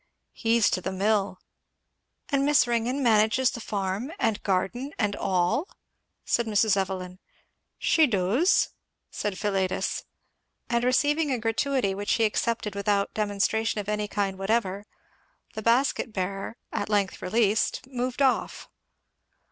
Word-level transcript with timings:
"He's 0.31 0.71
to 0.71 0.81
the 0.81 0.91
mill." 0.91 1.37
"And 2.29 2.43
Miss 2.43 2.65
Ringgan 2.65 3.03
manages 3.03 3.51
farm 3.51 4.11
and 4.17 4.41
garden 4.41 4.93
and 4.97 5.15
all?" 5.15 5.69
said 6.25 6.47
Mrs. 6.47 6.75
Evelyn. 6.75 7.19
"She 7.77 8.07
doos," 8.07 8.69
said 9.11 9.37
Philetus. 9.37 10.05
And 10.71 10.83
receiving 10.83 11.29
a 11.31 11.37
gratuity 11.37 11.93
which 11.93 12.13
he 12.13 12.23
accepted 12.25 12.73
without 12.73 13.13
demonstration 13.13 13.79
of 13.79 13.87
any 13.87 14.07
kind 14.07 14.39
whatever, 14.39 14.87
the 15.53 15.61
basket 15.61 16.11
bearer 16.11 16.57
at 16.73 16.89
length 16.89 17.21
released 17.21 17.85
moved 17.85 18.23
off. 18.23 18.69